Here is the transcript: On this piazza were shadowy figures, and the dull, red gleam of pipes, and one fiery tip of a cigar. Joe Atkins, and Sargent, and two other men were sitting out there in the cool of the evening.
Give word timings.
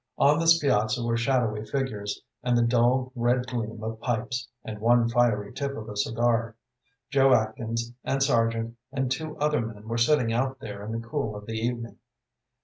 On 0.17 0.39
this 0.39 0.57
piazza 0.57 1.03
were 1.05 1.15
shadowy 1.15 1.63
figures, 1.63 2.23
and 2.41 2.57
the 2.57 2.63
dull, 2.63 3.11
red 3.13 3.45
gleam 3.45 3.83
of 3.83 3.99
pipes, 4.01 4.47
and 4.63 4.79
one 4.79 5.07
fiery 5.07 5.53
tip 5.53 5.77
of 5.77 5.87
a 5.89 5.95
cigar. 5.95 6.55
Joe 7.11 7.35
Atkins, 7.35 7.93
and 8.03 8.23
Sargent, 8.23 8.77
and 8.91 9.11
two 9.11 9.37
other 9.37 9.61
men 9.63 9.87
were 9.87 9.99
sitting 9.99 10.33
out 10.33 10.57
there 10.59 10.83
in 10.83 10.91
the 10.91 11.07
cool 11.07 11.35
of 11.35 11.45
the 11.45 11.53
evening. 11.59 11.97